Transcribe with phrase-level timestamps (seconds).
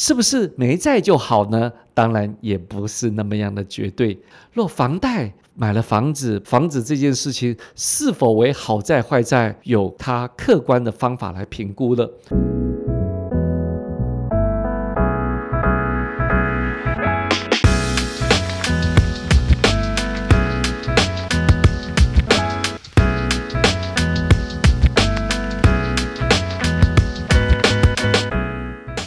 [0.00, 1.72] 是不是没债就好呢？
[1.92, 4.16] 当然也不是那么样的绝对。
[4.52, 12.08] 若房贷买了房子，房子这件事情是否为好债坏债，有它客观的方法来评估了。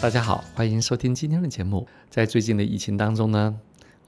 [0.02, 1.88] 大家好，欢迎收听今天的节目。
[2.09, 3.55] 在最近的疫情当中呢，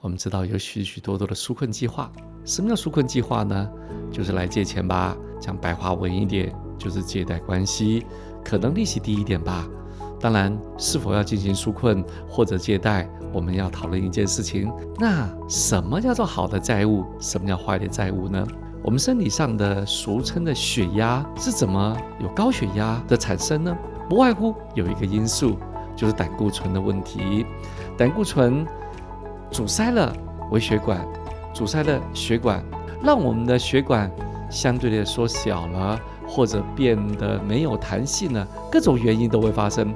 [0.02, 2.12] 我们知道有许许多多的纾困计划。
[2.44, 3.70] 什么叫纾困计划呢？
[4.12, 8.04] 就是来借钱吧，讲白话文一点，就是借贷关系，
[8.44, 9.70] 可能利息低一点吧。
[10.20, 17.06] 当然，是否要进行纾困或者借贷，我们要讨论一件事情：那什么叫做好的债务？
[17.20, 18.44] 什么叫坏的债务呢？
[18.82, 23.78] 我们身体上的俗称的血压是怎么有高血压的产生呢？
[24.10, 25.56] 不外乎有一个因素。
[25.96, 27.46] 就是胆固醇的问题，
[27.98, 28.66] 胆固醇
[29.52, 30.16] 阻塞了
[30.52, 31.06] 微血管，
[31.54, 32.64] 阻塞了血管，
[33.02, 34.12] 让我们的血管
[34.50, 39.94] 相对的缩小了，或者变得没有弹性了，各种原因都会发生。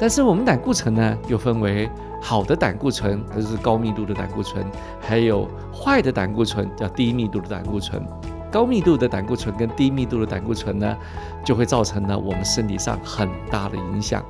[0.00, 1.88] 但是我们胆固醇呢，又分为
[2.20, 4.64] 好的胆固醇，就是高密度的胆固醇，
[5.00, 8.04] 还有坏的胆固醇，叫低密度的胆固醇。
[8.52, 10.96] 高密度的胆固醇跟低密度的胆固醇呢，
[11.44, 14.22] 就会造成了我们身体上很大的影响。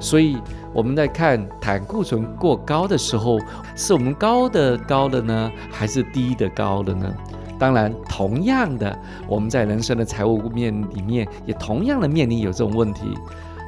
[0.00, 0.38] 所以
[0.72, 3.38] 我们在看胆固醇过高的时候，
[3.76, 7.14] 是我们高的高的呢，还是低的高的呢？
[7.58, 13.16] 当然，同样的，我们在人生的财务面里面，也同样的面临有这种问题。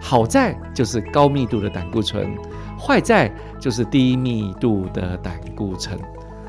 [0.00, 2.36] 好在就是高密度的胆固醇，
[2.78, 5.98] 坏在就是低密度的胆固醇。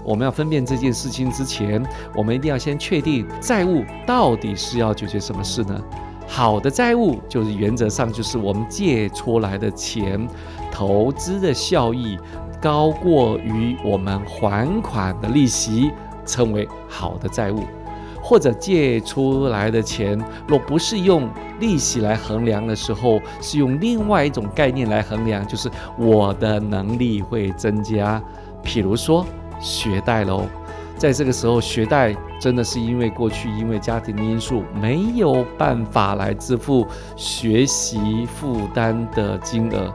[0.04, 1.84] 我们要分辨这件事情之前，
[2.16, 5.80] 我们一定要先确定债务到底是要解决什么事呢？
[6.28, 10.28] 好的债务就是原则上就是我们借出来的钱，
[10.72, 12.20] 投资的效益
[12.62, 15.92] 高过于我们还款的利息，
[16.26, 17.64] 称为好的债务。
[18.22, 21.28] 或者借出来的钱若不是用
[21.60, 28.22] 利息来衡量的时候，是用另外一种概念来衡量，就是我的能力会增加，
[28.64, 29.26] 譬如说。
[29.60, 30.44] 学贷喽，
[30.98, 39.94] 在这个时候，学贷真的是因为过去因为家庭的因素没有办法来支付学习负担的金额，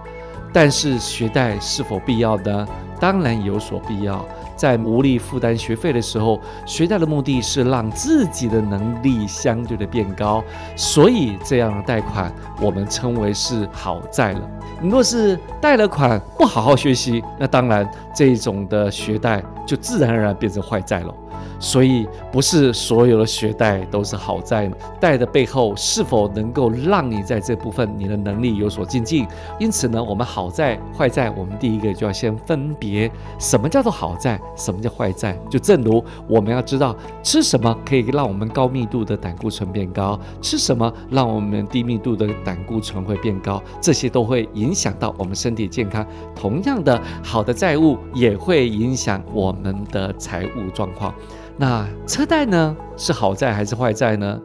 [0.52, 2.66] 但是学贷是否必要呢？
[3.04, 4.24] 当然有所必要。
[4.56, 10.42] 在无力负担学费的时候，学贷的目的是让自己的能力相对的变高，
[10.74, 12.32] 所以这样的贷款
[12.62, 14.40] 我们称为是好债了。
[14.80, 21.14] 你若是贷了款不好好学习，那当然这种的学贷就自然而然变成坏债了。
[21.58, 29.26] 所以不是所有的学贷都是好债，贷的背后是否能够让你在这部分你的能力有所进进？
[29.58, 35.38] 因此呢，我们好债坏债，我们第一个就要先分别什么叫做好债，什么叫坏债。
[35.50, 46.06] 就正如我们要知道吃什么可以让我们高密度的胆固醇变高，吃什么让我们低密度的胆固醇会变高，这些都会影响到我们身体健康。
[46.34, 51.14] 同样的，好的债务也会影响我们的财务状况。
[51.56, 54.40] 那车贷呢，是好债还是坏债呢？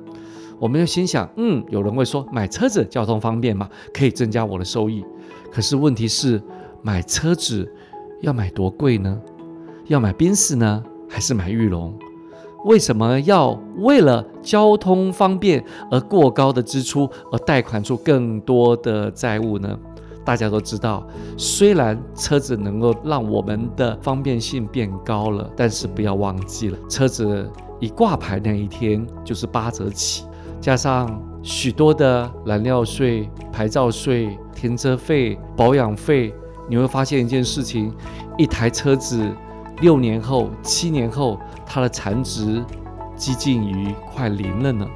[0.60, 5.04] 我们就心想，嗯，有人会说买车子交通方便嘛，可以增加我的收益。
[5.52, 6.42] 可是问题是，
[6.82, 7.72] 买车子
[8.22, 9.20] 要买多贵呢？
[9.88, 11.98] 要买宾士呢，还是买玉龙？
[12.66, 19.80] 为什么要为了交通方便而过高的支出，而贷款出更多的债务呢？
[20.30, 21.04] 大家都知道，
[21.38, 30.26] 虽然车子能够让我们的方便性变高了，但是不要忘记了，车子一挂牌那一天就是八折起，
[30.62, 36.32] 加上许多的燃料税、牌照税、停车费、保养费，
[36.70, 37.92] 你会发现一件事情：
[38.38, 39.28] 一台车子
[39.82, 42.64] 六年后、七年后，它的残值
[43.16, 44.88] 接近于快零了呢。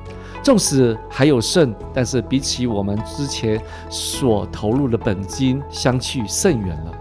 [0.43, 3.59] 纵使还有剩，但是比起我们之前
[3.89, 6.91] 所投入的本金相去甚远了。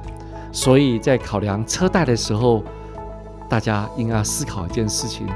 [0.52, 2.62] 所以在考量车贷的时候，
[3.48, 5.26] 大家应该思考一件事情：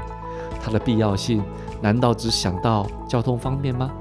[0.63, 1.43] 它的必要性，
[1.81, 3.91] 难道只想到交通方便吗？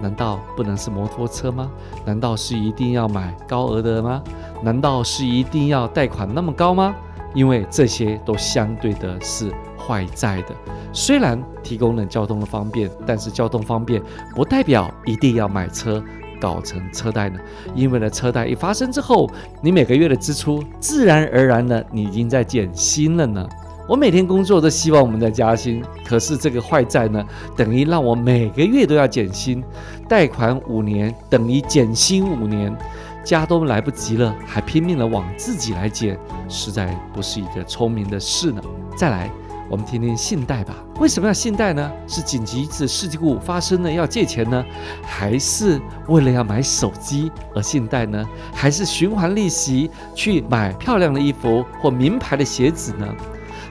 [0.00, 1.70] 难道不能是摩托车吗？
[2.04, 4.22] 难道是一定要买高额的吗？
[4.62, 6.94] 难道是一定要贷款那么高吗？
[7.34, 9.50] 因为这些都相对的是
[9.86, 10.54] 坏债的。
[10.92, 14.02] 虽然提供了交通的方便，但是交通方便
[14.34, 16.02] 不代表一定要买车
[16.40, 17.38] 搞成车贷呢。
[17.74, 19.30] 因为呢，车贷一发生之后，
[19.62, 23.46] 你每个月的支出自然而然的你已经在减薪了呢。
[23.88, 27.24] 我每天工作都希望我们在加薪，可是这个坏债呢，
[27.54, 29.62] 等于让我每个月都要减薪。
[30.08, 32.76] 贷款五年等于减薪五年，
[33.22, 36.18] 家都来不及了，还拼命的往自己来减，
[36.48, 38.60] 实在不是一个聪明的事呢。
[38.96, 39.30] 再来。
[39.68, 40.74] 我们听听信贷吧。
[40.98, 41.90] 为什么要信贷呢？
[42.06, 44.64] 是紧急的事故发生了要借钱呢，
[45.02, 48.24] 还是为了要买手机而信贷呢？
[48.52, 53.06] 还是循环利息去买漂亮的衣服或名牌的鞋子呢？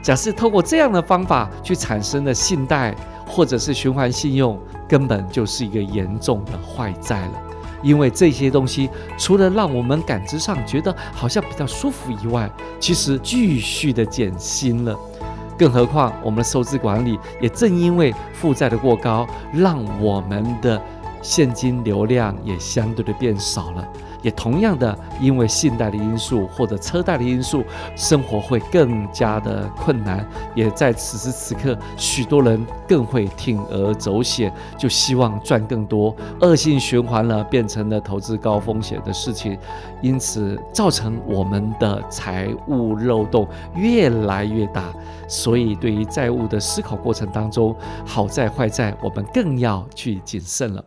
[0.02, 2.94] 假设透过这样的方法去产生的信贷
[3.26, 7.42] 或者是循环信用，根本就是一个严重的坏债了。
[7.82, 12.50] 因为这些东西除了让我们感知上觉得好像比较舒服以外，
[12.80, 14.96] 其实继续的减薪了。
[15.58, 20.82] 更何况，我们的收支管理也正因为负债的过高，让我们的
[21.22, 23.88] 现金流量也相对的变少了。
[24.26, 27.64] 也同样的，因为信贷的因素或者车贷的因素，
[27.96, 30.28] 生活会更加的困难。
[30.56, 39.56] 也在此时此刻，许多人更会铤而走险，就希望赚更多，恶性循环了，变成了投资高风险的事情，
[40.02, 44.92] 因此造成我们的财务漏洞越来越大。
[45.28, 50.84] 所以，对于债务的思考过程当中，好债坏债，我们更要去谨慎了。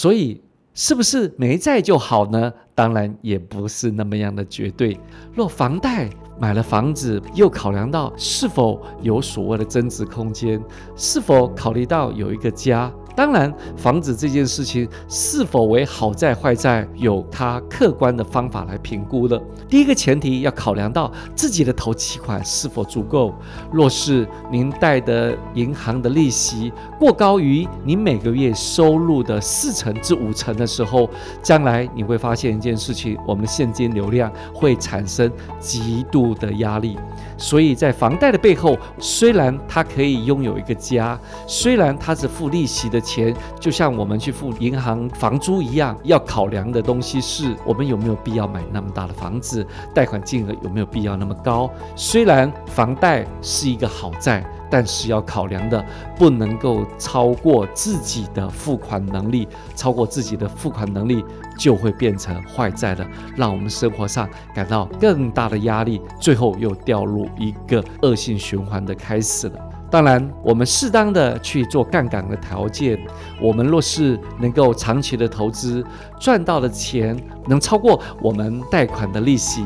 [0.00, 0.40] 所以，
[0.74, 2.52] 是不是没债就好呢？
[2.72, 4.96] 当然也不是那么样的绝对。
[5.34, 6.08] 若房贷
[6.38, 10.62] 买了房子，又考量到是否有所谓的增值空间，
[10.94, 12.92] 是否考虑到有一个家。
[13.18, 19.36] 当然，房子这件事情是否为好债坏债，有它客观的方法来评估的。
[19.68, 23.34] 第一个前提要考量到自己的头期款是否足够。
[23.72, 31.10] 若是您贷的银行的利息过高于你每个月收入的四成至五成的时候，
[31.42, 35.28] 将来你会发现一件事情：我们现金流量会产生
[35.58, 36.96] 极度的压力。
[37.36, 41.18] 所以在房贷的背后，虽然它可以拥有一个家，
[41.48, 51.70] 虽然它是付利息的钱，就像我们去付银行房租一样，要考量的东西是我们有没有必要买那么大的房子，贷款金额有没有必要那么高。
[51.96, 54.44] 虽然房贷是一个好债。
[54.70, 55.82] 但是要考量的
[56.18, 61.24] 不能够超过自己的付款能力，超过自己的付款能力
[61.58, 69.67] 就会变成坏债了，让我们生活上感到更大的压力，最后又掉入一个恶性循环的开始了。
[69.90, 72.98] 当然，我们适当的去做杠杆的条件，
[73.40, 75.82] 我们若是能够长期的投资，
[76.20, 79.64] 赚到的钱能超过我们贷款的利息，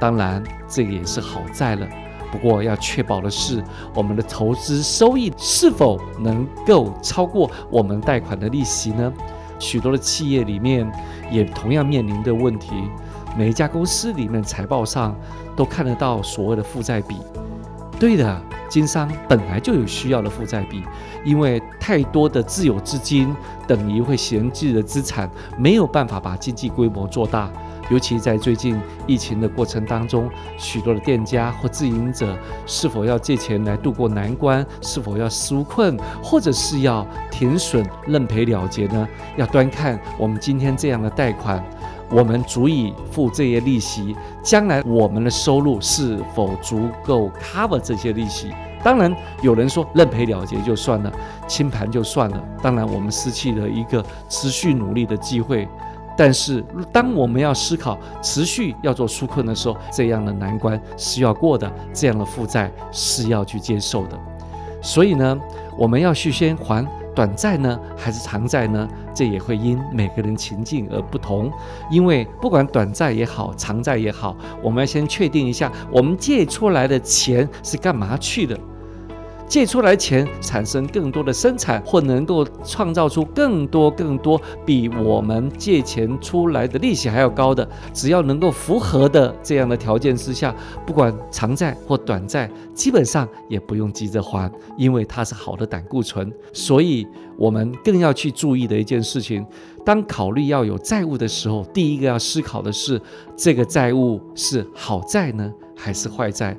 [0.00, 1.86] 当然这也是好债了。
[2.32, 3.62] 不过要确保的是，
[3.94, 9.12] 我们的投资收益是否能够超过我们贷款的利息呢？
[9.58, 10.90] 许多的企业里面
[11.30, 12.72] 也同样面临的问题。
[13.36, 15.14] 每一家公司里面财报上
[15.54, 17.16] 都看得到所谓的负债比。
[17.98, 20.82] 对的，经商本来就有需要的负债比，
[21.24, 23.34] 因为太多的自有资金
[23.66, 25.28] 等于会闲置的资产，
[25.58, 27.50] 没有办法把经济规模做大。
[27.90, 34.64] 尤其在最近疫情的过程当中，许多的店家或自营者是否要借钱来渡过难关？
[34.80, 39.08] 是否要纾困，或者是要停损认赔了结呢？
[39.36, 41.60] 要端看我们今天这样的贷款，
[42.10, 48.50] 我们足以付这些利息，将来我们的收入是否足够 cover 这些利息？
[48.82, 51.12] 当然，有人说认赔了结就算了，
[51.46, 52.44] 清盘就算了。
[52.62, 55.68] 当然，我们失去了一个持续努力的机会。
[56.16, 64.18] 但是，当我们要思考持续要做纾困的时候，这样的难关是要过的，这样的负债是要去接受的。
[64.82, 65.38] 所以呢，
[65.78, 68.88] 我们要去先还短债呢，还是长债呢？
[69.14, 71.50] 这也会因每个人情境而不同。
[71.90, 78.58] 因为不管短债也好，长债也好，我们要先确定一下，我们借出来的钱是干嘛去的。
[79.50, 90.54] 借出来钱产生更多的生产，或能够创造出更多更多比我们借钱出来的利息还要高的，只要能够符合的这样的条件之下，
[90.86, 96.32] 不管长债或短债，基本上也不用急着还，因为它是好的胆固醇。
[96.52, 97.04] 所以，
[97.36, 99.44] 我们更要去注意的一件事情，
[99.84, 103.02] 当考虑要有债务的时候，第一个要思考的是，
[103.36, 106.56] 这个债务是好债呢，还是坏债？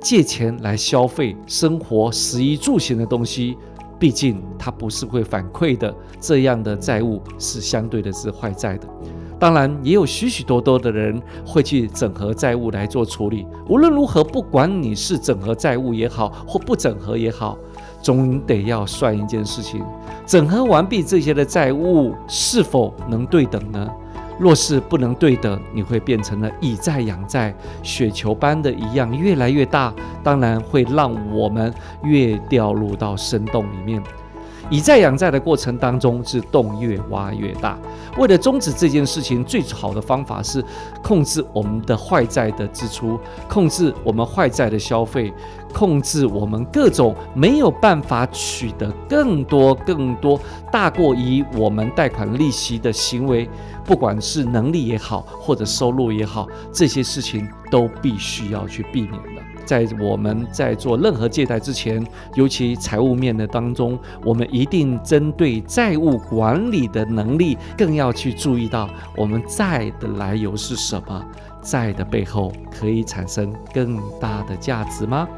[0.00, 3.56] 借钱来消费生活、食衣住行的东西，
[3.98, 5.94] 毕竟它不是会反馈的。
[6.20, 8.88] 这样的债务是相对的是坏债的。
[9.38, 13.44] 当然，也有许许多多的人会去整合债务来做处理。
[13.68, 17.58] 无论如何，不管你是整合债务也好，或不整合也好，
[18.00, 19.84] 总得要算一件事情：
[20.24, 23.90] 整合完毕这些的债务是否能对等呢？
[24.38, 31.72] 若是不能对等，你会变成了以债养债，雪球般的一样越来越大，当然会让我们
[32.02, 34.02] 越掉入到深洞里面。
[34.70, 37.78] 以债养债的过程当中，是洞越挖越大。
[38.16, 40.64] 为了终止这件事情，最好的方法是
[41.02, 43.18] 控制我们的坏债的支出，
[43.48, 45.32] 控制我们坏债的消费，
[45.72, 50.40] 控制我们各种没有办法取得更多、更多
[50.72, 53.48] 大过于我们贷款利息的行为，
[53.84, 59.33] 不管是能力也好，或者收入也好，这些事情都必须要去避免。
[59.64, 62.04] 在我们在做任何借贷之前，
[62.34, 71.24] 尤其财务面的当中，我们一定针对债务管理的能力，更要去注意到我们债的来由是什么，
[71.62, 75.28] 债的背后可以产生更大的价值吗？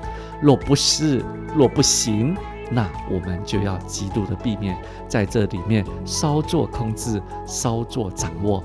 [0.40, 2.36] 若不是，若不行，
[2.70, 4.76] 那我们就要极度的避免
[5.08, 8.62] 在这里面稍作控制，稍作掌握。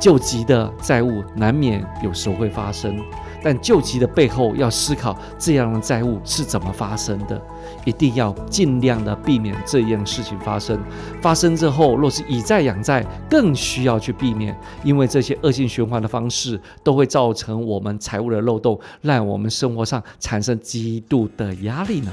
[0.00, 2.98] 救急的债务难免有时候会发生。
[3.42, 7.40] 但救急的背后要思考这样的债务是怎么发生的，
[7.84, 10.78] 一定要尽量的避免这样事情发生。
[11.20, 22.12] 发生之后，若是以债养债，更需要去避免，因为这些恶性循环的方式都会造成我们财务的漏洞，让我们生活上产生极度的压力呢。